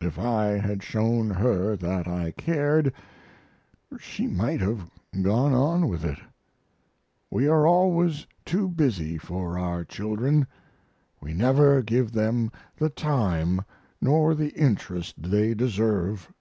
If 0.00 0.20
I 0.20 0.50
had 0.50 0.84
shown 0.84 1.30
her 1.30 1.74
that 1.76 2.06
I 2.06 2.30
cared, 2.30 2.92
she 3.98 4.28
might 4.28 4.60
have 4.60 4.88
gone 5.20 5.52
on 5.52 5.88
with 5.88 6.04
it. 6.04 6.20
We 7.28 7.48
are 7.48 7.66
always 7.66 8.24
too 8.44 8.68
busy 8.68 9.18
for 9.18 9.58
our 9.58 9.84
children; 9.84 10.46
we 11.20 11.34
never 11.34 11.82
give 11.82 12.12
them 12.12 12.52
the 12.76 12.88
time 12.88 13.62
nor 14.00 14.36
the 14.36 14.52
interest 14.54 15.16
they 15.20 15.54
deserve. 15.54 16.32